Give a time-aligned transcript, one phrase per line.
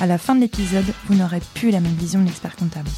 [0.00, 2.88] à la fin de l'épisode, vous n'aurez plus la même vision de l'expert comptable.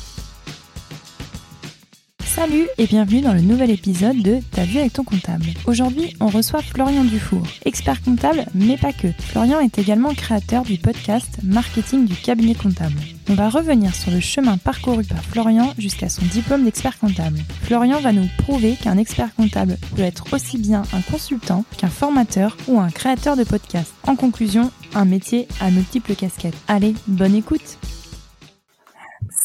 [2.38, 5.46] Salut et bienvenue dans le nouvel épisode de Ta vue avec ton comptable.
[5.66, 9.08] Aujourd'hui, on reçoit Florian Dufour, expert comptable, mais pas que.
[9.18, 12.94] Florian est également créateur du podcast Marketing du cabinet comptable.
[13.28, 17.40] On va revenir sur le chemin parcouru par Florian jusqu'à son diplôme d'expert comptable.
[17.62, 22.56] Florian va nous prouver qu'un expert comptable peut être aussi bien un consultant qu'un formateur
[22.68, 23.92] ou un créateur de podcast.
[24.06, 26.54] En conclusion, un métier à multiples casquettes.
[26.68, 27.78] Allez, bonne écoute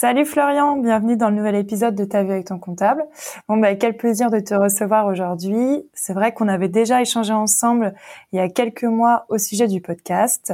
[0.04, 3.06] Salut Florian, bienvenue dans le nouvel épisode de Ta vie avec ton comptable.
[3.48, 5.88] Bon bah quel plaisir de te recevoir aujourd'hui.
[5.94, 7.94] C'est vrai qu'on avait déjà échangé ensemble
[8.34, 10.52] il y a quelques mois au sujet du podcast.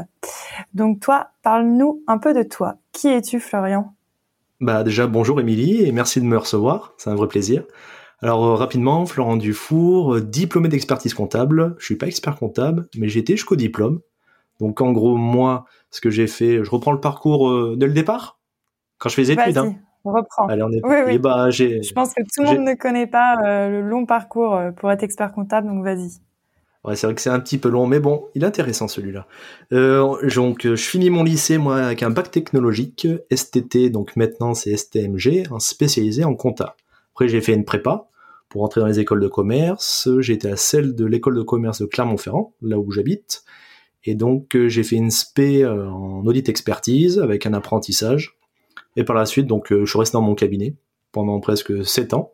[0.76, 2.76] Donc toi, parle-nous un peu de toi.
[2.92, 3.96] Qui es-tu Florian?
[4.62, 7.64] Bah déjà bonjour Émilie et merci de me recevoir, c'est un vrai plaisir.
[8.22, 11.76] Alors euh, rapidement, Florent Dufour, euh, diplômé d'expertise comptable.
[11.80, 14.02] Je suis pas expert comptable, mais j'ai été jusqu'au diplôme.
[14.60, 17.94] Donc en gros moi, ce que j'ai fait, je reprends le parcours euh, dès le
[17.94, 18.39] départ
[19.00, 19.58] quand je fais des études.
[19.58, 19.76] Hein.
[20.06, 20.48] On reprend.
[20.48, 21.18] Allez, on est oui, oui.
[21.18, 24.72] bah, je pense que tout le monde ne connaît pas euh, le long parcours euh,
[24.72, 26.20] pour être expert comptable, donc vas-y.
[26.86, 29.28] Ouais, c'est vrai que c'est un petit peu long, mais bon, il est intéressant celui-là.
[29.74, 34.78] Euh, donc, je finis mon lycée, moi, avec un bac technologique, STT, donc maintenant c'est
[34.78, 36.78] STMG, un spécialisé en compta.
[37.14, 38.08] Après, j'ai fait une prépa
[38.48, 40.08] pour entrer dans les écoles de commerce.
[40.20, 43.44] J'ai été à celle de l'école de commerce de Clermont-Ferrand, là où j'habite.
[44.06, 48.39] Et donc, j'ai fait une spé en audit expertise avec un apprentissage.
[49.00, 50.76] Et par la suite, donc, je suis resté dans mon cabinet
[51.14, 52.34] pendant presque sept ans,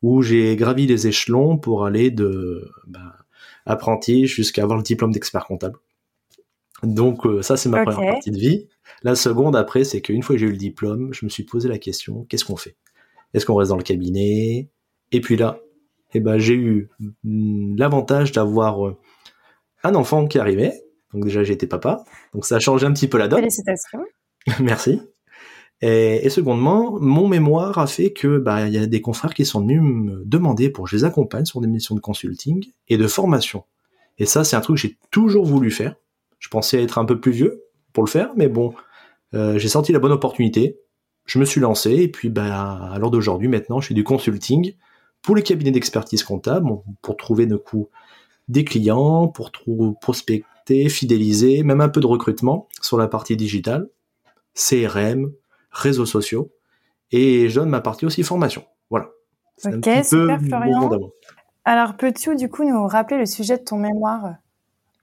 [0.00, 3.16] où j'ai gravi les échelons pour aller de bah,
[3.66, 5.76] apprenti jusqu'à avoir le diplôme d'expert comptable.
[6.84, 7.90] Donc ça, c'est ma okay.
[7.90, 8.68] première partie de vie.
[9.02, 11.68] La seconde, après, c'est qu'une fois que j'ai eu le diplôme, je me suis posé
[11.68, 12.76] la question, qu'est-ce qu'on fait?
[13.32, 14.70] Est-ce qu'on reste dans le cabinet?
[15.10, 15.58] Et puis là,
[16.12, 16.90] eh ben, j'ai eu
[17.24, 18.94] l'avantage d'avoir
[19.82, 20.80] un enfant qui arrivait.
[21.12, 22.04] Donc déjà, j'étais papa.
[22.32, 23.40] Donc ça a changé un petit peu la donne.
[23.40, 24.04] Félicitations.
[24.60, 25.00] Merci.
[25.86, 29.60] Et, secondement, mon mémoire a fait que bah il y a des confrères qui sont
[29.60, 33.06] venus me demander pour que je les accompagne sur des missions de consulting et de
[33.06, 33.64] formation.
[34.16, 35.94] Et ça, c'est un truc que j'ai toujours voulu faire.
[36.38, 38.72] Je pensais être un peu plus vieux pour le faire, mais bon,
[39.34, 40.80] euh, j'ai senti la bonne opportunité.
[41.26, 44.72] Je me suis lancé et puis bah à l'heure d'aujourd'hui, maintenant, je fais du consulting
[45.20, 46.66] pour les cabinets d'expertise comptable
[47.02, 47.90] pour trouver de coup
[48.48, 49.52] des clients, pour
[50.00, 53.90] prospecter, fidéliser, même un peu de recrutement sur la partie digitale,
[54.54, 55.30] CRM,
[55.74, 56.50] réseaux sociaux
[57.10, 58.64] et je donne ma partie aussi formation.
[58.88, 59.10] Voilà.
[59.64, 60.90] Ok, super Florian.
[61.64, 64.36] Alors peux-tu du coup nous rappeler le sujet de ton mémoire?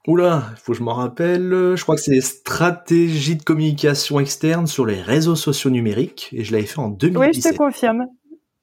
[0.08, 1.74] Oula, il faut que je m'en rappelle.
[1.76, 6.52] Je crois que c'est stratégie de communication externe sur les réseaux sociaux numériques et je
[6.52, 7.20] l'avais fait en 2017.
[7.20, 8.06] Oui, je te confirme.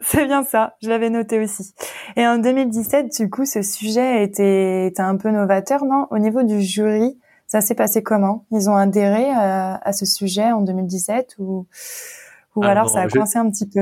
[0.01, 1.73] C'est bien ça, je l'avais noté aussi.
[2.15, 6.07] Et en 2017, du coup, ce sujet était, était un peu novateur, non?
[6.09, 7.17] Au niveau du jury,
[7.49, 8.45] ça s'est passé comment?
[8.51, 11.65] Ils ont adhéré à, à, ce sujet en 2017 ou,
[12.55, 13.13] ou alors, alors ça a je...
[13.13, 13.81] coincé un petit peu?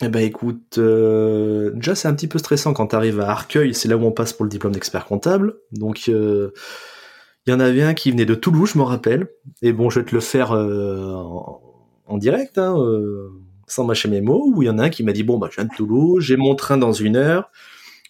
[0.00, 3.74] Eh ben écoute, euh, déjà c'est un petit peu stressant quand tu arrives à Arcueil,
[3.74, 5.56] c'est là où on passe pour le diplôme d'expert comptable.
[5.72, 6.52] Donc il euh,
[7.46, 9.28] y en avait un qui venait de Toulouse, je me rappelle.
[9.62, 11.62] Et bon, je vais te le faire euh, en,
[12.06, 12.76] en, direct, hein,
[13.66, 14.52] sans mâcher mes mots.
[14.54, 16.22] Où il y en a un qui m'a dit bon bah je viens de Toulouse,
[16.22, 17.50] j'ai mon train dans une heure.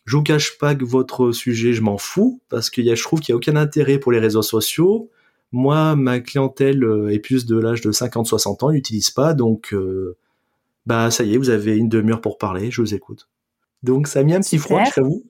[0.08, 3.02] Je vous cache pas que votre sujet, je m'en fous, parce que y a, je
[3.02, 5.10] trouve qu'il n'y a aucun intérêt pour les réseaux sociaux.
[5.52, 10.16] Moi, ma clientèle est plus de l'âge de 50-60 ans, n'utilise pas, donc euh,
[10.86, 13.28] bah ça y est, vous avez une demi-heure pour parler, je vous écoute.
[13.82, 15.24] Donc ça a mis un petit froid, je t'avoue.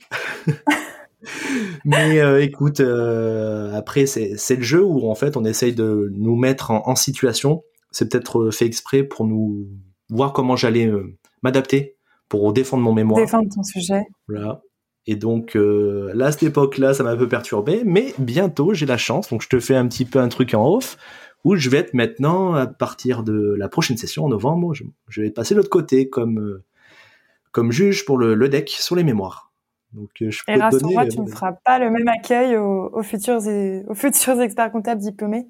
[1.84, 6.36] Mais euh, écoute, euh, après c'est le jeu où en fait on essaye de nous
[6.36, 7.64] mettre en, en situation.
[7.90, 9.66] C'est peut-être fait exprès pour nous
[10.08, 10.88] voir comment j'allais
[11.42, 11.96] m'adapter
[12.28, 13.20] pour défendre mon mémoire.
[13.20, 14.06] Défendre ton sujet.
[14.28, 14.62] Voilà.
[15.10, 18.84] Et donc euh, là, à cette époque-là, ça m'a un peu perturbé, mais bientôt j'ai
[18.84, 20.98] la chance, donc je te fais un petit peu un truc en off,
[21.44, 25.22] où je vais être maintenant, à partir de la prochaine session en novembre, je, je
[25.22, 26.62] vais passer de l'autre côté comme, euh,
[27.52, 29.50] comme juge pour le, le, deck sur les mémoires.
[29.94, 33.02] Donc euh, je peux Et rassure-moi, tu ne feras pas le même accueil aux, aux,
[33.02, 33.40] futurs,
[33.88, 35.46] aux futurs experts comptables diplômés?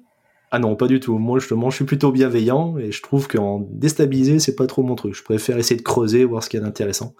[0.51, 1.17] Ah non, pas du tout.
[1.17, 4.95] Moi, justement, je suis plutôt bienveillant et je trouve qu'en déstabiliser, c'est pas trop mon
[4.95, 5.15] truc.
[5.15, 7.13] Je préfère essayer de creuser, voir ce qu'il y a d'intéressant.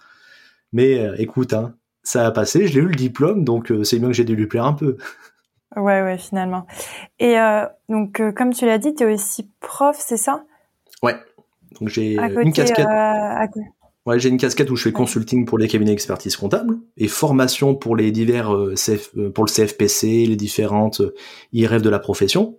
[0.72, 3.98] Mais euh, écoute, hein, ça a passé, je l'ai eu le diplôme, donc euh, c'est
[3.98, 4.96] bien que j'ai dû lui plaire un peu.
[5.76, 6.66] Ouais, ouais, finalement.
[7.18, 10.44] Et euh, donc, euh, comme tu l'as dit, tu es aussi prof, c'est ça?
[11.02, 11.14] Ouais.
[11.78, 12.86] Donc j'ai une casquette.
[12.86, 13.46] euh, à
[14.06, 17.74] Ouais, j'ai une casquette où je fais consulting pour les cabinets d'expertise comptable et formation
[17.74, 21.02] pour les divers CF, pour le CFPC, les différentes
[21.52, 22.58] IRF de la profession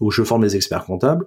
[0.00, 1.26] où je forme les experts comptables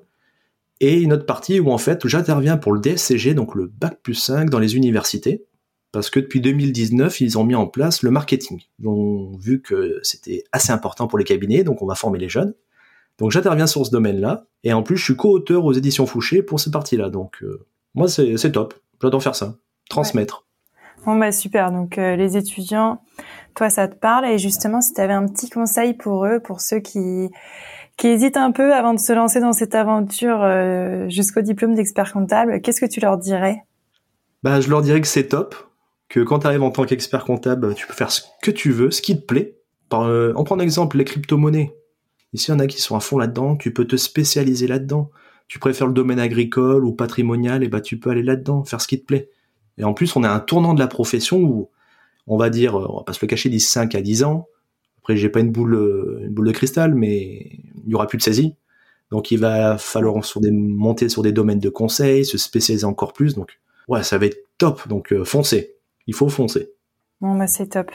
[0.81, 4.15] et une autre partie où en fait j'interviens pour le DSCG donc le bac plus
[4.15, 5.45] 5 dans les universités
[5.91, 8.61] parce que depuis 2019 ils ont mis en place le marketing.
[8.79, 12.29] Ils ont vu que c'était assez important pour les cabinets donc on va former les
[12.29, 12.53] jeunes.
[13.17, 16.59] Donc j'interviens sur ce domaine-là et en plus je suis co-auteur aux éditions Fouché pour
[16.59, 18.73] cette partie-là donc euh, moi c'est top.
[19.01, 19.55] J'adore faire ça.
[19.89, 20.45] Transmettre.
[21.05, 23.01] Bon bah super, donc euh, les étudiants,
[23.55, 26.61] toi ça te parle et justement si tu avais un petit conseil pour eux, pour
[26.61, 27.29] ceux qui
[27.97, 32.13] qui hésitent un peu avant de se lancer dans cette aventure euh, jusqu'au diplôme d'expert
[32.13, 33.63] comptable, qu'est-ce que tu leur dirais?
[34.43, 35.55] Bah, je leur dirais que c'est top,
[36.11, 38.91] que quand tu arrives en tant qu'expert comptable, tu peux faire ce que tu veux,
[38.91, 39.55] ce qui te plaît.
[39.87, 41.73] Par, euh, on prend un exemple, les crypto-monnaies.
[42.33, 45.09] Ici, il y en a qui sont à fond là-dedans, tu peux te spécialiser là-dedans.
[45.47, 48.89] Tu préfères le domaine agricole ou patrimonial, et bah tu peux aller là-dedans, faire ce
[48.89, 49.29] qui te plaît.
[49.77, 51.69] Et en plus, on a un tournant de la profession où,
[52.27, 54.49] on va dire, euh, on va pas se le cacher, d'ici 5 à 10 ans,
[54.97, 58.17] après j'ai pas une boule, euh, une boule de cristal, mais il y aura plus
[58.17, 58.55] de saisie.
[59.11, 60.15] Donc il va falloir
[60.51, 63.33] monter sur des domaines de conseil, se spécialiser encore plus.
[63.35, 64.87] Donc ouais, ça va être top.
[64.89, 65.77] Donc euh, foncez.
[66.07, 66.69] Il faut foncer.
[67.21, 67.91] Bon bah c'est top.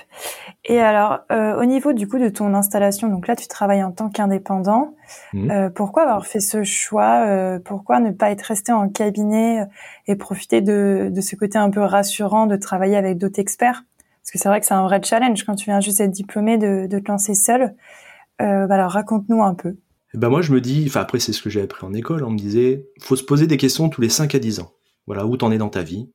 [0.65, 3.91] Et alors euh, au niveau du coup de ton installation, donc là tu travailles en
[3.91, 4.95] tant qu'indépendant.
[5.33, 5.51] Mhm.
[5.51, 9.67] Euh, pourquoi avoir fait ce choix euh, Pourquoi ne pas être resté en cabinet
[10.07, 13.83] et profiter de, de ce côté un peu rassurant de travailler avec d'autres experts?
[14.23, 16.57] Parce que c'est vrai que c'est un vrai challenge quand tu viens juste d'être diplômé
[16.57, 17.75] de, de te lancer seul.
[18.39, 19.77] Bah alors raconte-nous un peu.
[20.15, 22.23] Et ben moi je me dis, enfin après c'est ce que j'ai appris en école,
[22.23, 24.73] on me disait, faut se poser des questions tous les 5 à 10 ans.
[25.07, 26.11] Voilà, où t'en es dans ta vie?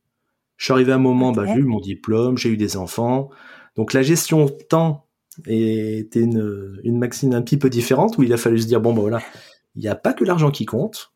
[0.62, 3.30] Je suis arrivé à un moment, bah, j'ai eu mon diplôme, j'ai eu des enfants.
[3.74, 5.08] Donc la gestion temps
[5.48, 8.94] était une, une maxime un petit peu différente où il a fallu se dire, bon
[8.94, 9.20] bah voilà,
[9.74, 11.10] il n'y a pas que l'argent qui compte.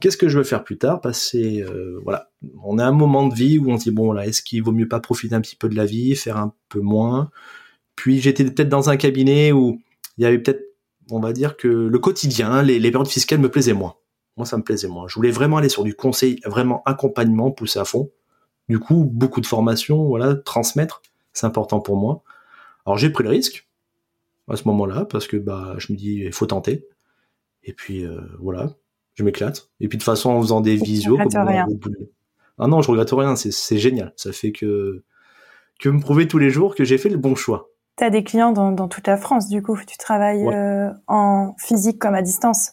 [0.00, 1.00] Qu'est-ce que je veux faire plus tard?
[1.00, 2.30] Passer, euh, voilà,
[2.62, 4.70] on a un moment de vie où on se dit bon là, est-ce qu'il vaut
[4.70, 7.32] mieux pas profiter un petit peu de la vie, faire un peu moins?
[7.96, 9.80] Puis j'étais peut-être dans un cabinet où
[10.18, 10.62] il y avait peut-être,
[11.10, 13.96] on va dire que le quotidien, les, les périodes fiscales me plaisaient moins.
[14.36, 15.08] Moi, ça me plaisait moins.
[15.08, 18.12] Je voulais vraiment aller sur du conseil, vraiment accompagnement, pousser à fond.
[18.68, 21.02] Du coup, beaucoup de formation, voilà, transmettre,
[21.32, 22.22] c'est important pour moi.
[22.86, 23.68] Alors j'ai pris le risque
[24.48, 26.86] à ce moment-là parce que bah je me dis il faut tenter.
[27.62, 28.70] Et puis euh, voilà,
[29.14, 29.70] je m'éclate.
[29.80, 31.66] Et puis de toute façon en faisant des visios comme rien.
[32.58, 34.12] Ah non, je regrette rien, c'est c'est génial.
[34.16, 35.02] Ça fait que
[35.80, 37.70] que me prouver tous les jours que j'ai fait le bon choix.
[37.96, 39.78] Tu as des clients dans, dans toute la France du coup.
[39.86, 40.54] Tu travailles Ouais.
[40.54, 42.72] euh, en physique comme à distance.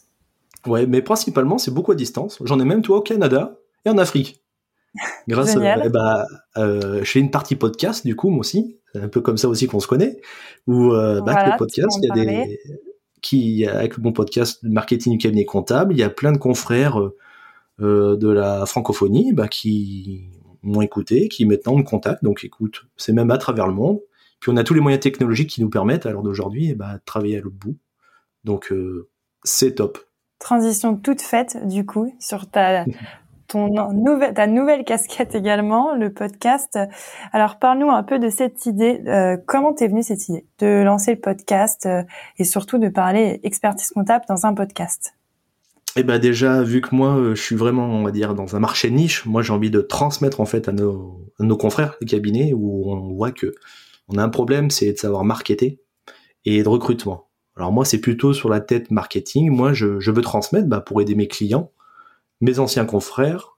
[0.66, 2.38] Ouais, mais principalement c'est beaucoup à distance.
[2.44, 4.41] J'en ai même toi au Canada et en Afrique.
[5.28, 5.82] Grâce Génial.
[5.82, 9.20] à, eh bah, euh, je fais une partie podcast du coup moi aussi, un peu
[9.20, 10.20] comme ça aussi qu'on se connaît.
[10.66, 12.46] Où euh, bah, Voilà, le podcast, il y a parler.
[12.46, 12.60] des
[13.22, 17.16] qui avec mon podcast marketing du cabinet comptable, il y a plein de confrères euh,
[17.80, 20.28] euh, de la francophonie bah, qui
[20.62, 22.22] m'ont écouté, qui maintenant me contactent.
[22.22, 24.00] Donc écoute, c'est même à travers le monde.
[24.40, 26.94] Puis on a tous les moyens technologiques qui nous permettent à l'heure d'aujourd'hui eh bah,
[26.94, 27.78] de travailler à l'autre bout.
[28.44, 29.08] Donc euh,
[29.44, 29.98] c'est top.
[30.40, 32.84] Transition toute faite du coup sur ta
[34.34, 36.78] ta nouvelle casquette également, le podcast.
[37.32, 39.02] Alors parle-nous un peu de cette idée.
[39.06, 42.02] Euh, comment t'es venue cette idée de lancer le podcast euh,
[42.38, 45.14] et surtout de parler expertise comptable dans un podcast?
[45.96, 48.60] Eh ben déjà, vu que moi, euh, je suis vraiment, on va dire, dans un
[48.60, 52.52] marché niche, moi j'ai envie de transmettre en fait à nos, nos confrères des cabinets
[52.54, 53.54] où on voit que
[54.08, 55.80] on a un problème, c'est de savoir marketer
[56.44, 57.28] et de recrutement.
[57.56, 59.50] Alors moi, c'est plutôt sur la tête marketing.
[59.50, 61.70] Moi, je, je veux transmettre bah, pour aider mes clients,
[62.42, 63.56] mes anciens confrères.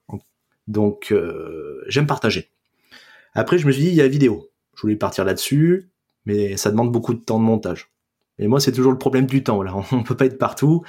[0.67, 2.49] Donc, euh, j'aime partager.
[3.33, 4.49] Après, je me suis dit, il y a la vidéo.
[4.75, 5.89] Je voulais partir là-dessus,
[6.25, 7.91] mais ça demande beaucoup de temps de montage.
[8.39, 9.61] Et moi, c'est toujours le problème du temps.
[9.63, 10.83] Là, on peut pas être partout.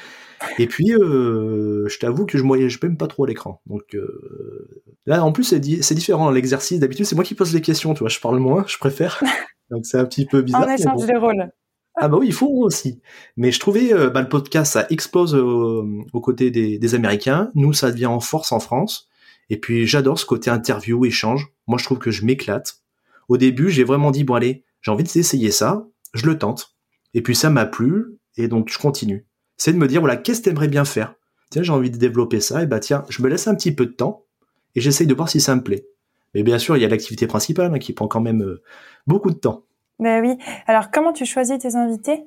[0.58, 3.60] Et puis, euh, je t'avoue que je voyage même pas trop à l'écran.
[3.66, 6.30] Donc euh, là, en plus, c'est di- c'est différent.
[6.30, 7.94] L'exercice, d'habitude, c'est moi qui pose les questions.
[7.94, 9.22] Tu vois, je parle moins, je préfère.
[9.70, 10.68] Donc c'est un petit peu bizarre.
[10.68, 11.06] Échange bon.
[11.06, 11.50] des rôles.
[11.96, 13.00] Ah bah oui, il faut aussi.
[13.36, 17.50] Mais je trouvais euh, bah, le podcast, ça explose aux côtés des, des Américains.
[17.54, 19.08] Nous, ça devient en force en France.
[19.48, 21.48] Et puis j'adore ce côté interview, échange.
[21.66, 22.82] Moi, je trouve que je m'éclate.
[23.28, 25.86] Au début, j'ai vraiment dit bon allez, j'ai envie d'essayer ça.
[26.14, 26.76] Je le tente.
[27.14, 28.18] Et puis ça m'a plu.
[28.36, 29.26] Et donc je continue.
[29.56, 31.14] C'est de me dire voilà, qu'est-ce que t'aimerais bien faire?
[31.50, 32.62] Tiens, j'ai envie de développer ça.
[32.62, 34.26] Et bah tiens, je me laisse un petit peu de temps
[34.74, 35.86] et j'essaye de voir si ça me plaît.
[36.34, 38.62] Mais bien sûr, il y a l'activité principale hein, qui prend quand même euh,
[39.06, 39.64] beaucoup de temps.
[39.98, 40.36] Ben oui.
[40.66, 42.24] Alors comment tu choisis tes invités?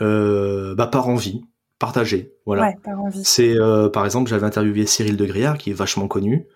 [0.00, 1.42] Euh, bah par envie,
[1.78, 2.32] partager.
[2.46, 2.62] Voilà.
[2.62, 3.22] Ouais, par envie.
[3.24, 6.46] C'est euh, par exemple, j'avais interviewé Cyril de qui est vachement connu.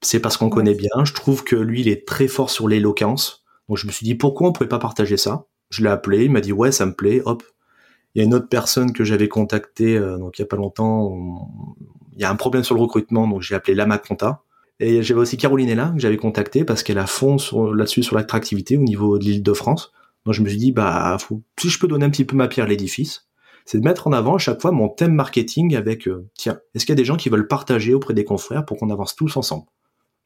[0.00, 0.50] C'est parce qu'on Ouais.
[0.52, 1.04] connaît bien.
[1.04, 3.44] Je trouve que lui, il est très fort sur l'éloquence.
[3.68, 5.44] Donc je me suis dit pourquoi on pouvait pas partager ça?
[5.70, 7.22] Je l'ai appelé, il m'a dit ouais, ça me plaît.
[7.24, 7.42] Hop.
[8.14, 10.56] Il y a une autre personne que j'avais contactée, euh, donc il y a pas
[10.56, 11.02] longtemps.
[11.12, 11.74] on-
[12.16, 14.42] il y a un problème sur le recrutement, donc j'ai appelé Lama Conta.
[14.80, 17.36] Et j'avais aussi Caroline Ella que j'avais contacté parce qu'elle a fond
[17.72, 19.92] là-dessus sur l'attractivité au niveau de l'île de France.
[20.24, 22.48] Donc je me suis dit, bah, faut, si je peux donner un petit peu ma
[22.48, 23.28] pierre à l'édifice,
[23.64, 26.86] c'est de mettre en avant à chaque fois mon thème marketing avec, euh, tiens, est-ce
[26.86, 29.36] qu'il y a des gens qui veulent partager auprès des confrères pour qu'on avance tous
[29.36, 29.66] ensemble?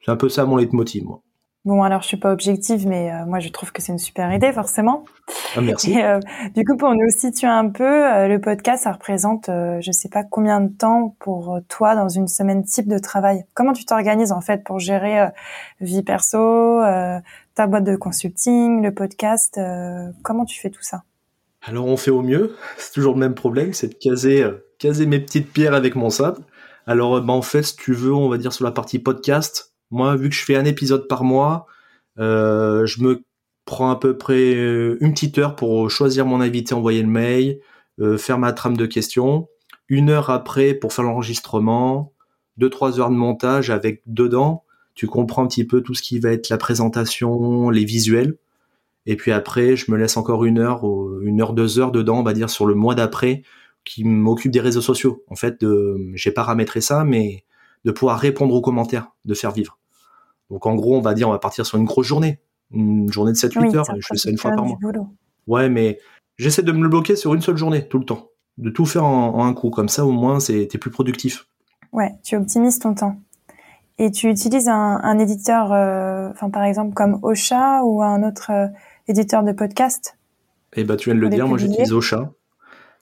[0.03, 1.21] C'est un peu ça mon leitmotiv, moi.
[1.65, 4.33] Bon, alors je suis pas objective, mais euh, moi je trouve que c'est une super
[4.33, 5.05] idée, forcément.
[5.55, 5.93] Ah, merci.
[5.93, 6.19] Et, euh,
[6.55, 10.23] du coup, pour nous situer un peu, euh, le podcast, ça représente, je sais pas
[10.23, 13.45] combien de temps pour toi dans une semaine type de travail.
[13.53, 15.29] Comment tu t'organises en fait pour gérer
[15.79, 16.81] vie perso,
[17.55, 19.59] ta boîte de consulting, le podcast
[20.23, 21.03] Comment tu fais tout ça?
[21.61, 22.55] Alors on fait au mieux.
[22.77, 24.45] C'est toujours le même problème, c'est de caser,
[24.79, 26.41] caser mes petites pierres avec mon sable.
[26.85, 30.15] Alors, bah, en fait, si tu veux, on va dire sur la partie podcast moi,
[30.15, 31.67] vu que je fais un épisode par mois,
[32.17, 33.23] euh, je me
[33.63, 37.59] prends à peu près euh, une petite heure pour choisir mon invité, envoyer le mail,
[37.99, 39.47] euh, faire ma trame de questions.
[39.89, 42.11] Une heure après pour faire l'enregistrement,
[42.57, 44.63] deux trois heures de montage avec dedans,
[44.95, 48.35] tu comprends un petit peu tout ce qui va être la présentation, les visuels.
[49.05, 50.83] Et puis après, je me laisse encore une heure,
[51.21, 53.43] une heure, deux heures dedans, on va dire sur le mois d'après,
[53.83, 55.23] qui m'occupe des réseaux sociaux.
[55.29, 55.65] En fait,
[56.13, 57.43] j'ai paramétré ça, mais
[57.85, 59.77] de pouvoir répondre aux commentaires, de faire vivre.
[60.49, 62.39] Donc en gros, on va dire, on va partir sur une grosse journée,
[62.71, 64.77] une journée de 7-8 heures, je fais ça une fois par mois.
[65.47, 65.99] Ouais, mais
[66.37, 68.29] j'essaie de me le bloquer sur une seule journée, tout le temps.
[68.57, 71.47] De tout faire en, un coup, comme ça au moins t'es plus productif.
[71.91, 73.17] Ouais, tu optimises ton temps.
[73.99, 78.67] Et tu utilises un, éditeur, euh, enfin par exemple comme Ocha ou un autre euh,
[79.07, 80.17] éditeur de podcast
[80.75, 82.31] Eh ben tu viens de le dire, moi j'utilise Ocha.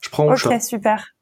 [0.02, 0.50] Je prends Ocha.
[0.50, 1.16] Ok, super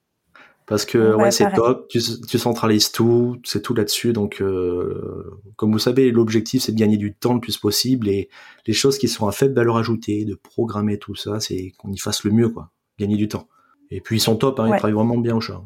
[0.70, 4.14] parce que ouais, c'est top, tu, tu, centralises tout, c'est tout là-dessus.
[4.14, 8.30] Donc, euh, comme vous savez, l'objectif c'est de gagner du temps le plus possible et
[8.68, 11.98] les choses qui sont à faible valeur ajoutée, de programmer tout ça, c'est qu'on y
[11.98, 13.48] fasse le mieux, quoi, gagner du temps.
[13.90, 15.60] Et puis ils sont top, hein, ils travaillent vraiment bien au chat.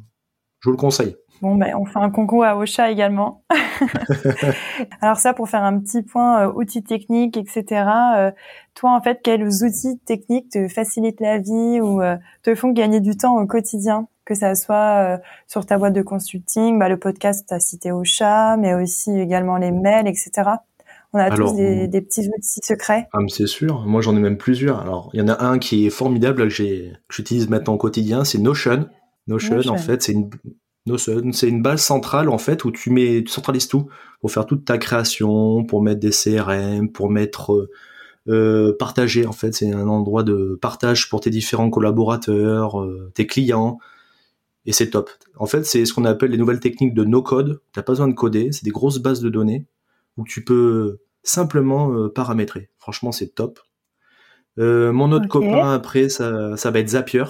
[0.63, 1.17] Je vous le conseille.
[1.41, 3.43] Bon, ben, on fait un concours à Ocha également.
[5.01, 7.84] Alors ça, pour faire un petit point euh, outils techniques, etc.
[8.15, 8.32] Euh,
[8.74, 13.01] toi, en fait, quels outils techniques te facilitent la vie ou euh, te font gagner
[13.01, 17.46] du temps au quotidien que ça soit sur ta boîte de consulting, bah, le podcast,
[17.46, 20.50] tu as cité Ocha, mais aussi également les mails, etc.
[21.12, 23.10] On a tous des, des, petits outils secrets.
[23.12, 23.84] Ah, c'est sûr.
[23.86, 24.79] Moi, j'en ai même plusieurs.
[24.79, 28.38] Alors, il y en a un qui est formidable que j'utilise maintenant au quotidien, c'est
[28.38, 28.88] Notion.
[29.27, 29.74] Notion, Notion.
[29.74, 30.30] en fait, c'est une,
[30.86, 33.88] Notion, c'est une base centrale en fait où tu mets, tu centralises tout
[34.20, 37.70] pour faire toute ta création, pour mettre des CRM, pour mettre euh,
[38.30, 43.27] euh, partager en fait, c'est un endroit de partage pour tes différents collaborateurs, euh, tes
[43.27, 43.80] clients,
[44.65, 45.10] et c'est top.
[45.38, 47.62] En fait, c'est ce qu'on appelle les nouvelles techniques de no-code.
[47.74, 49.65] T'as pas besoin de coder, c'est des grosses bases de données
[50.15, 52.70] où tu peux simplement euh, paramétrer.
[52.77, 53.60] Franchement, c'est top.
[54.58, 57.25] mon autre copain après, ça, ça va être Zapier.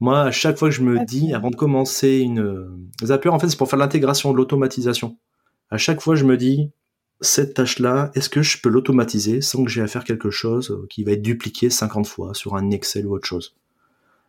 [0.00, 2.68] Moi, à chaque fois que je me dis, avant de commencer une euh,
[3.04, 5.16] Zapier, en fait, c'est pour faire l'intégration de l'automatisation.
[5.70, 6.70] À chaque fois, je me dis,
[7.20, 10.86] cette tâche-là, est-ce que je peux l'automatiser sans que j'ai à faire quelque chose euh,
[10.88, 13.56] qui va être dupliqué 50 fois sur un Excel ou autre chose?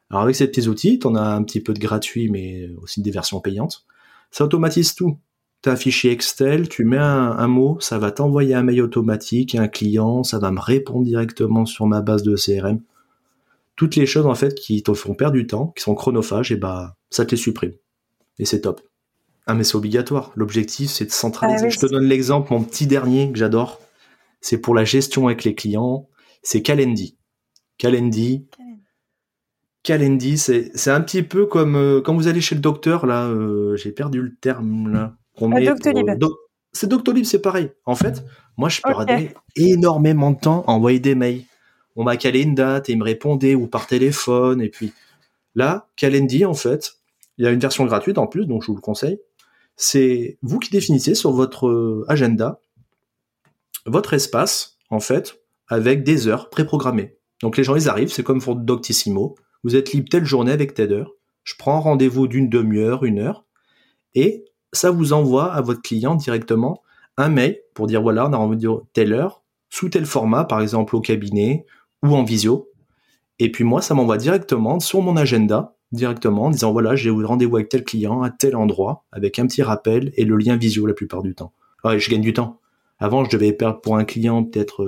[0.10, 3.04] Alors avec ces petits outils, tu en as un petit peu de gratuit, mais aussi
[3.04, 3.86] des versions payantes.
[4.32, 5.20] Ça automatise tout.
[5.62, 8.82] Tu as un fichier Excel, tu mets un, un mot, ça va t'envoyer un mail
[8.82, 12.82] automatique un client, ça va me répondre directement sur ma base de CRM
[13.80, 16.58] toutes les choses en fait qui te font perdre du temps, qui sont chronophages, et
[16.58, 17.72] bah ça te les supprime.
[18.38, 18.82] Et c'est top.
[19.48, 20.34] Ah mais c'est obligatoire.
[20.36, 21.68] L'objectif c'est de centraliser.
[21.68, 23.80] Ah Je te donne l'exemple, mon petit dernier que j'adore.
[24.42, 26.10] C'est pour la gestion avec les clients.
[26.44, 27.18] C'est Calendly.
[27.78, 28.48] Calendly.
[29.84, 33.28] Calendly, c'est un petit peu comme euh, quand vous allez chez le docteur là.
[33.28, 35.16] Euh, j'ai perdu le terme là.
[35.40, 36.06] Doctolib.
[36.74, 37.72] c'est Doctolib, c'est pareil.
[37.86, 38.26] En fait,
[38.58, 38.92] moi je peux
[39.56, 41.46] énormément de temps à envoyer des mails
[41.96, 44.62] on m'a calé une date et il me répondait ou par téléphone.
[44.62, 44.93] Et puis
[45.55, 46.98] là, Calendly, en fait,
[47.38, 49.19] il y a une version gratuite en plus, donc je vous le conseille.
[49.75, 52.60] C'est vous qui définissez sur votre euh, agenda
[53.86, 57.15] votre espace, en fait, avec des heures préprogrammées.
[57.41, 59.36] Donc les gens, ils arrivent, c'est comme pour Doctissimo.
[59.63, 61.13] Vous êtes libre telle journée avec telle heure.
[61.43, 63.46] Je prends rendez-vous d'une demi-heure, une heure,
[64.13, 66.84] et ça vous envoie à votre client directement
[67.17, 70.62] un mail pour dire voilà, on a envie de telle heure, sous tel format, par
[70.62, 71.65] exemple au cabinet,
[72.03, 72.70] ou en visio.
[73.39, 77.56] Et puis moi, ça m'envoie directement sur mon agenda, directement, en disant voilà, j'ai rendez-vous
[77.58, 80.94] avec tel client à tel endroit, avec un petit rappel et le lien visio la
[80.94, 81.53] plupart du temps.
[81.89, 82.60] Et je gagne du temps.
[83.00, 84.86] Avant, je devais perdre pour un client peut-être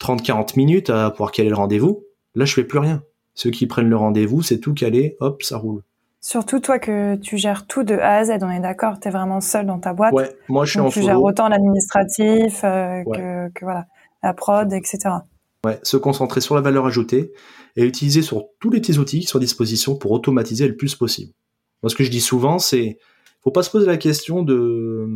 [0.00, 2.04] 30-40 euh, minutes à pouvoir caler le rendez-vous.
[2.36, 3.02] Là, je fais plus rien.
[3.34, 5.82] Ceux qui prennent le rendez-vous, c'est tout calé, hop, ça roule.
[6.20, 9.10] Surtout toi que tu gères tout de A à Z, on est d'accord, tu es
[9.10, 10.12] vraiment seul dans ta boîte.
[10.12, 13.86] Ouais, moi je suis en Tu gères autant l'administratif euh, que, que, voilà,
[14.22, 14.98] la prod, etc.
[15.82, 17.32] Se concentrer sur la valeur ajoutée
[17.76, 20.94] et utiliser sur tous les petits outils qui sont à disposition pour automatiser le plus
[20.94, 21.32] possible.
[21.82, 22.98] Moi, ce que je dis souvent, c'est
[23.42, 25.06] faut pas se poser la question de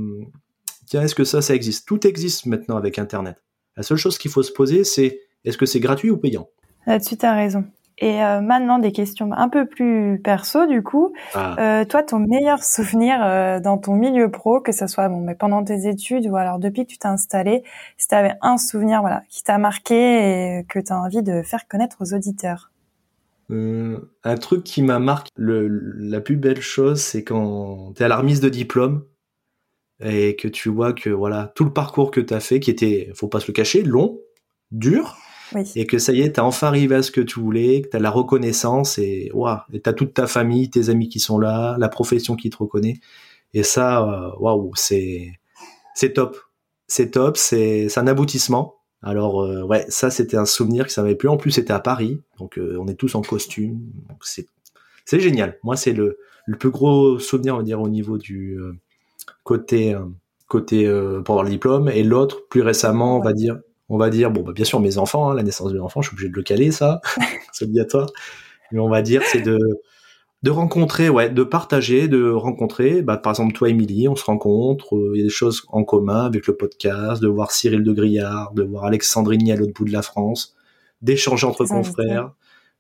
[0.86, 1.86] tiens, est-ce que ça, ça existe?
[1.86, 3.42] Tout existe maintenant avec Internet.
[3.76, 6.48] La seule chose qu'il faut se poser, c'est est-ce que c'est gratuit ou payant?
[6.86, 7.64] Là-dessus, tu as raison.
[8.00, 11.12] Et euh, maintenant, des questions un peu plus perso, du coup.
[11.34, 11.56] Ah.
[11.58, 15.34] Euh, toi, ton meilleur souvenir euh, dans ton milieu pro, que ce soit bon, mais
[15.34, 17.62] pendant tes études ou alors depuis que tu t'es installé,
[17.98, 21.42] si tu avais un souvenir voilà, qui t'a marqué et que tu as envie de
[21.42, 22.70] faire connaître aux auditeurs?
[23.52, 28.08] Un truc qui m'a marqué, le, la plus belle chose, c'est quand tu es à
[28.08, 29.04] la remise de diplôme
[30.02, 33.10] et que tu vois que voilà tout le parcours que tu as fait, qui était,
[33.14, 34.20] faut pas se le cacher, long,
[34.70, 35.18] dur,
[35.74, 37.98] et que ça y est, t'as enfin arrivé à ce que tu voulais, que t'as
[37.98, 41.88] la reconnaissance et waouh, et t'as toute ta famille, tes amis qui sont là, la
[41.88, 43.00] profession qui te reconnaît.
[43.54, 45.32] Et ça, euh, waouh, c'est
[45.94, 46.36] c'est top,
[46.86, 48.76] c'est top, c'est un aboutissement.
[49.02, 51.28] Alors euh, ouais, ça c'était un souvenir que ça m'avait plu.
[51.28, 53.80] En plus, c'était à Paris, donc euh, on est tous en costume,
[54.22, 54.46] c'est
[55.04, 55.58] c'est génial.
[55.62, 58.58] Moi, c'est le le plus gros souvenir, on va dire, au niveau du
[59.44, 59.96] côté
[60.48, 60.84] côté
[61.24, 61.88] pour avoir le diplôme.
[61.88, 63.58] Et l'autre, plus récemment, on va dire
[63.90, 66.08] on va dire, bon, bah, bien sûr, mes enfants, hein, la naissance de l'enfant, je
[66.08, 67.00] suis obligé de le caler, ça,
[67.52, 68.08] c'est obligatoire.
[68.72, 69.58] Mais on va dire, c'est de,
[70.44, 74.96] de rencontrer, ouais, de partager, de rencontrer, bah, par exemple, toi, Émilie, on se rencontre,
[74.96, 77.92] euh, il y a des choses en commun avec le podcast, de voir Cyril de
[77.92, 80.56] Grillard, de voir Alexandrini à l'autre bout de la France,
[81.02, 82.32] d'échanger entre confrères,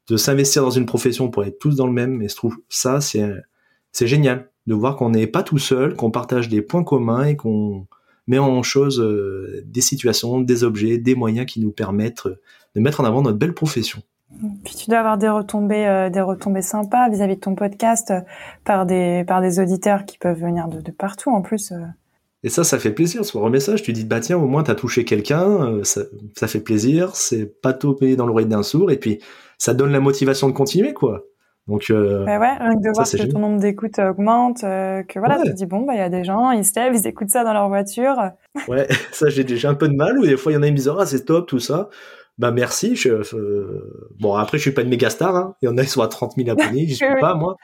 [0.08, 3.00] de s'investir dans une profession pour être tous dans le même, et je trouve ça,
[3.00, 3.28] c'est,
[3.90, 7.36] c'est génial de voir qu'on n'est pas tout seul, qu'on partage des points communs et
[7.36, 7.86] qu'on,
[8.26, 12.40] met en chose euh, des situations, des objets, des moyens qui nous permettent euh,
[12.74, 14.02] de mettre en avant notre belle profession.
[14.64, 18.12] Puis tu dois avoir des retombées, euh, des retombées sympas vis-à-vis de ton podcast
[18.64, 21.72] par des par des auditeurs qui peuvent venir de, de partout en plus.
[22.44, 23.24] Et ça, ça fait plaisir.
[23.24, 26.02] Sur un message, tu dis bah tiens, au moins t'as touché quelqu'un, ça,
[26.36, 27.16] ça, fait plaisir.
[27.16, 29.18] C'est pas topé dans l'oreille d'un sourd, et puis
[29.58, 31.24] ça donne la motivation de continuer quoi.
[31.70, 35.20] Donc, euh, bah ouais, rien que de voir que ton nombre d'écoutes augmente, euh, que
[35.20, 37.06] voilà, tu te dis bon, bah il y a des gens, ils se lèvent, ils
[37.06, 38.16] écoutent ça dans leur voiture.
[38.66, 40.18] Ouais, ça j'ai déjà un peu de mal.
[40.18, 41.88] Ou des fois il y en a qui me disent ah c'est top tout ça.
[42.38, 42.96] Bah merci.
[42.96, 45.36] Je, euh, bon après je suis pas une méga star.
[45.36, 45.54] Hein.
[45.62, 47.54] Il y en a qui sont à 30 000 abonnés, j'y suis pas moi.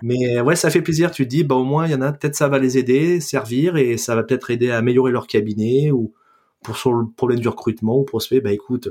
[0.00, 1.10] Mais ouais, ça fait plaisir.
[1.10, 3.18] Tu te dis bah au moins il y en a peut-être ça va les aider,
[3.18, 6.14] servir et ça va peut-être aider à améliorer leur cabinet ou
[6.62, 8.90] pour sur le problème du recrutement ou pour se faire bah écoute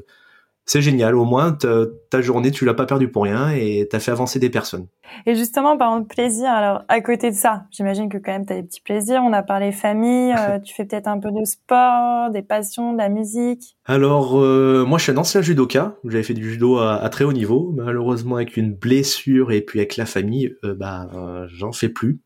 [0.66, 1.16] c'est génial.
[1.16, 4.50] Au moins, ta journée, tu l'as pas perdu pour rien et t'as fait avancer des
[4.50, 4.88] personnes.
[5.28, 8.54] Et justement, par de plaisir, alors à côté de ça, j'imagine que quand même tu
[8.54, 9.22] as des petits plaisirs.
[9.24, 12.98] On a parlé famille, euh, tu fais peut-être un peu de sport, des passions, de
[12.98, 13.78] la musique.
[13.86, 15.98] Alors, euh, moi, je suis un ancien judoka.
[16.04, 17.72] J'avais fait du judo à, très haut niveau.
[17.76, 21.08] Malheureusement, avec une blessure et puis avec la famille, euh, bah,
[21.48, 22.22] j'en fais plus.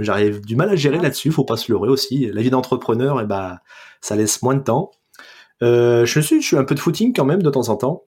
[0.00, 1.04] J'arrive du mal à gérer ah.
[1.04, 1.30] là-dessus.
[1.30, 2.30] Faut pas se leurrer aussi.
[2.32, 3.60] La vie d'entrepreneur, et eh bah,
[4.00, 4.90] ça laisse moins de temps.
[5.64, 8.04] Euh, je suis, je suis un peu de footing quand même de temps en temps,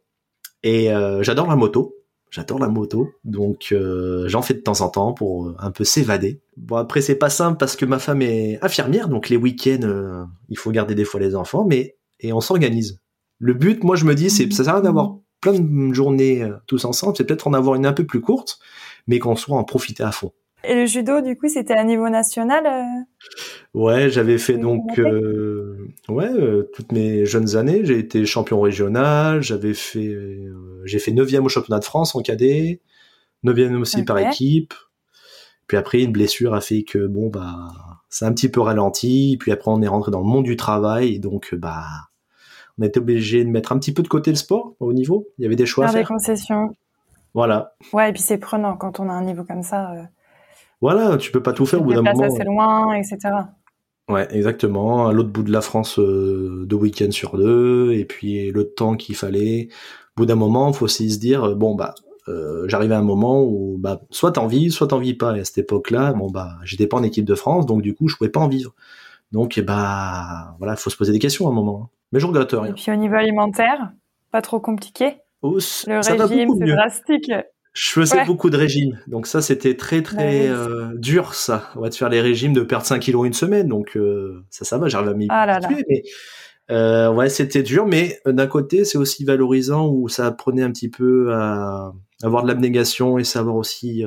[0.64, 1.94] et euh, j'adore la moto.
[2.30, 6.42] J'adore la moto, donc euh, j'en fais de temps en temps pour un peu s'évader.
[6.58, 10.58] Bon après c'est pas simple parce que ma femme est infirmière, donc les week-ends il
[10.58, 13.00] faut garder des fois les enfants, mais et on s'organise.
[13.40, 16.46] Le but, moi je me dis, c'est ça sert à rien d'avoir plein de journées
[16.68, 18.60] tous ensemble, c'est peut-être en avoir une un peu plus courte,
[19.08, 20.34] mais qu'on soit en profiter à fond.
[20.64, 23.04] Et le judo, du coup, c'était à niveau national euh?
[23.74, 25.78] Ouais, j'avais fait donc euh,
[26.10, 27.82] ouais euh, toutes mes jeunes années.
[27.84, 29.42] J'ai été champion régional.
[29.42, 30.18] J'avais fait
[30.86, 32.82] j'ai fait neuvième au championnat de France en cadet,
[33.44, 34.74] neuvième aussi par équipe.
[35.68, 37.70] Puis après, une blessure a fait que bon bah
[38.10, 39.38] c'est un petit peu ralenti.
[39.40, 41.86] Puis après, on est rentré dans le monde du travail et donc bah
[42.80, 45.28] on a été obligé de mettre un petit peu de côté le sport au niveau.
[45.38, 46.02] Il y avait des choix à faire.
[46.02, 46.76] des concessions.
[47.34, 47.76] Voilà.
[47.94, 50.08] Ouais, et puis c'est prenant quand on a un niveau comme ça
[50.82, 52.24] voilà, tu peux pas tout faire au bout d'un moment.
[52.24, 53.18] assez loin, etc.
[54.10, 55.08] Ouais, exactement.
[55.08, 58.96] À l'autre bout de la France, euh, deux week-ends sur deux, et puis le temps
[58.96, 59.68] qu'il fallait.
[60.16, 61.94] Au bout d'un moment, faut aussi se dire, bon bah,
[62.28, 65.36] euh, j'arrivais à un moment où bah, soit t'en vis, soit t'en vis pas.
[65.38, 68.08] Et à cette époque-là, bon bah, j'étais pas en équipe de France, donc du coup,
[68.08, 68.74] je pouvais pas en vivre.
[69.32, 71.82] Donc, eh bah, voilà, faut se poser des questions à un moment.
[71.84, 71.90] Hein.
[72.12, 72.66] Mais je regrette rien.
[72.66, 73.92] Et puis au niveau alimentaire,
[74.32, 75.18] pas trop compliqué.
[75.44, 77.32] le régime, c'est drastique.
[77.78, 81.70] Je faisais beaucoup de régimes, donc ça c'était très très euh, dur ça.
[81.76, 84.66] On va te faire les régimes de perdre 5 kilos une semaine, donc euh, ça
[84.66, 86.02] ça va, j'arrive à m'y ah mais
[86.72, 90.90] euh, ouais c'était dur, mais d'un côté c'est aussi valorisant où ça apprenait un petit
[90.90, 94.04] peu à avoir de l'abnégation et savoir aussi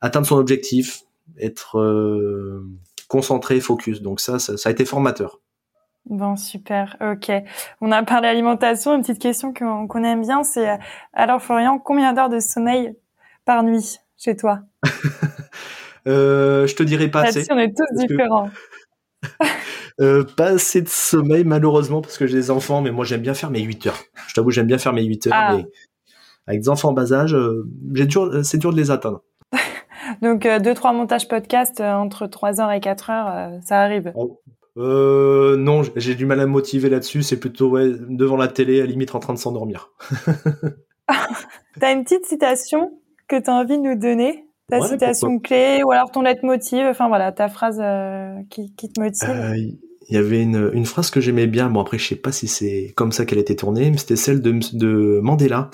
[0.00, 1.00] atteindre son objectif,
[1.40, 2.62] être
[3.08, 4.00] concentré, focus.
[4.00, 5.40] Donc ça, ça a été formateur.
[6.06, 6.96] Bon, super.
[7.00, 7.30] Ok.
[7.80, 8.94] On a parlé alimentation.
[8.94, 10.76] Une petite question qu'on aime bien, c'est euh,
[11.12, 12.96] alors Florian, combien d'heures de sommeil
[13.44, 14.60] par nuit chez toi?
[16.06, 17.46] Euh, Je te dirais pas assez.
[17.50, 18.48] on est tous différents.
[20.00, 23.34] euh, pas assez de sommeil malheureusement parce que j'ai des enfants, mais moi j'aime bien
[23.34, 23.98] faire mes 8 heures.
[24.26, 25.56] Je t'avoue, j'aime bien faire mes 8 heures, ah.
[25.56, 25.66] mais
[26.46, 27.68] avec des enfants en bas âge, euh,
[28.42, 29.22] c'est dur de les atteindre.
[30.22, 34.10] Donc, euh, deux, trois montages podcast entre 3 heures et 4 heures, ça arrive.
[34.14, 34.40] Oh,
[34.76, 37.22] euh, non, j'ai du mal à me motiver là-dessus.
[37.22, 39.90] C'est plutôt ouais, devant la télé, à la limite en train de s'endormir.
[41.80, 44.46] T'as une petite citation que tu as envie de nous donner?
[44.68, 48.92] Ta Ouais, citation clé ou alors ton leitmotiv, enfin voilà, ta phrase euh, qui, qui
[48.92, 49.28] te motive?
[49.28, 51.68] Euh, Il y avait une, une phrase que j'aimais bien.
[51.70, 54.16] Bon, après, je sais pas si c'est comme ça qu'elle a été tournée, mais c'était
[54.16, 55.70] celle de, de Mandela,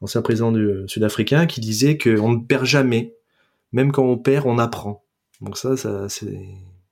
[0.00, 3.14] ancien président du sud-africain, qui disait qu'on ne perd jamais.
[3.72, 5.02] Même quand on perd, on apprend.
[5.40, 6.38] Donc ça, ça c'est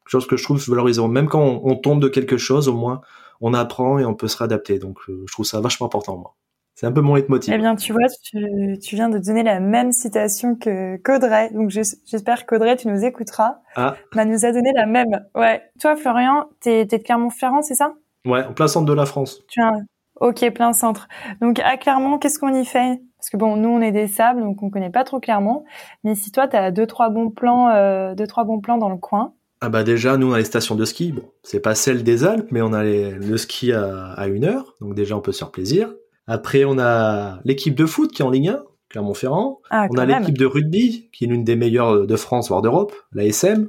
[0.06, 1.08] chose que je trouve valorisant.
[1.08, 3.00] Même quand on, on tombe de quelque chose, au moins,
[3.40, 4.78] on apprend et on peut se réadapter.
[4.78, 6.34] Donc, euh, je trouve ça vachement important, moi.
[6.76, 7.54] C'est un peu mon leitmotiv.
[7.54, 11.50] Eh bien, tu vois, tu, tu viens de donner la même citation que qu'Audrey.
[11.52, 13.58] Donc, j'es- j'espère qu'Audrey, tu nous écouteras.
[13.76, 15.24] Ah, Bah, nous a donné la même.
[15.36, 15.62] Ouais.
[15.80, 17.94] Toi, Florian, t'es t'es de Clermont-Ferrand, c'est ça?
[18.26, 19.40] Ouais, en plein centre de la France.
[19.48, 19.72] Tu as.
[20.20, 21.06] Ok, plein centre.
[21.40, 23.00] Donc, à Clermont, qu'est-ce qu'on y fait?
[23.18, 25.64] Parce que bon, nous, on est des sables, donc on connaît pas trop Clermont.
[26.02, 28.96] Mais si toi, t'as deux, trois bons plans, euh, deux, trois bons plans dans le
[28.96, 29.34] coin.
[29.64, 31.12] Ah bah déjà, nous on a les stations de ski.
[31.12, 34.44] Bon, c'est pas celle des Alpes, mais on a les- le ski à, à une
[34.44, 35.90] heure, donc déjà on peut se faire plaisir.
[36.26, 39.60] Après, on a l'équipe de foot qui est en Ligue 1, Clermont-Ferrand.
[39.70, 42.92] Ah, on a l'équipe de rugby qui est l'une des meilleures de France, voire d'Europe,
[43.12, 43.68] la SM.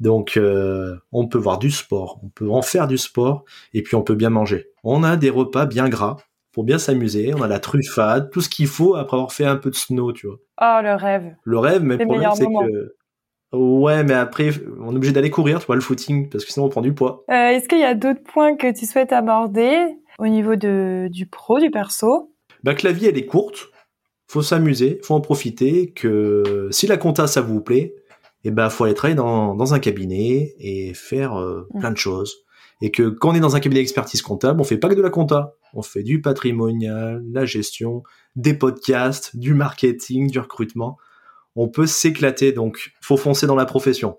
[0.00, 3.94] Donc, euh, on peut voir du sport, on peut en faire du sport, et puis
[3.94, 4.68] on peut bien manger.
[4.84, 6.16] On a des repas bien gras
[6.52, 7.32] pour bien s'amuser.
[7.34, 10.12] On a la truffade, tout ce qu'il faut après avoir fait un peu de snow,
[10.12, 10.36] tu vois.
[10.60, 11.34] Oh, le rêve.
[11.44, 12.94] Le rêve, mais le problème, c'est que
[13.52, 16.66] ouais, mais après, on est obligé d'aller courir, tu vois, le footing, parce que sinon
[16.66, 17.24] on prend du poids.
[17.30, 19.78] Euh, Est-ce qu'il y a d'autres points que tu souhaites aborder
[20.18, 22.32] au niveau de, du pro, du perso?
[22.64, 23.70] Bah que la vie elle est courte,
[24.28, 27.94] faut s'amuser, faut en profiter, que si la compta ça vous plaît,
[28.44, 31.80] et ben faut aller travailler dans, dans un cabinet et faire euh, Mm.
[31.80, 32.36] plein de choses.
[32.80, 35.02] Et que quand on est dans un cabinet d'expertise comptable, on fait pas que de
[35.02, 38.02] la compta, on fait du patrimonial, la gestion,
[38.34, 40.96] des podcasts, du marketing, du recrutement.
[41.56, 44.18] On peut s'éclater, donc faut foncer dans la profession.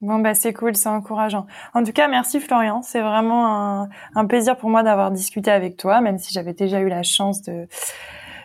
[0.00, 1.46] Bon, bah, c'est cool, c'est encourageant.
[1.74, 2.82] En tout cas, merci Florian.
[2.82, 6.80] C'est vraiment un, un plaisir pour moi d'avoir discuté avec toi, même si j'avais déjà
[6.80, 7.68] eu la chance de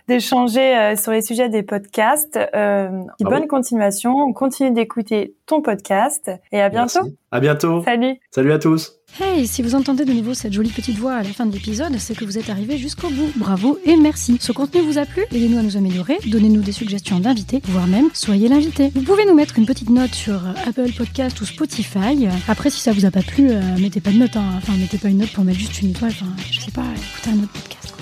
[0.08, 2.38] d'échanger euh, sur les sujets des podcasts.
[2.56, 4.12] Euh, Ah bonne continuation.
[4.16, 7.00] On continue d'écouter ton podcast et à bientôt.
[7.04, 7.18] Merci.
[7.32, 7.84] À bientôt.
[7.84, 8.16] Salut.
[8.32, 8.94] Salut à tous.
[9.22, 11.96] Hey, si vous entendez de nouveau cette jolie petite voix à la fin de l'épisode,
[11.98, 13.32] c'est que vous êtes arrivé jusqu'au bout.
[13.38, 14.38] Bravo et merci.
[14.40, 15.24] Ce contenu vous a plu?
[15.32, 18.92] Aidez-nous à nous améliorer, donnez-nous des suggestions d'invités, voire même soyez l'invité.
[18.96, 22.28] Vous pouvez nous mettre une petite note sur euh, Apple Podcast ou Spotify.
[22.50, 24.36] Après, si ça vous a pas plu, euh, mettez pas de note.
[24.36, 24.44] hein.
[24.58, 26.12] Enfin, mettez pas une note pour mettre juste une étoile.
[26.12, 27.97] Enfin, je sais pas, écoutez un autre podcast.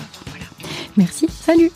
[0.96, 1.70] Merci, salut.